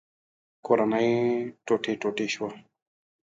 کورنۍ 0.65 1.09
ټوټې 1.65 1.93
ټوټې 2.01 2.27
شوه. 2.33 2.49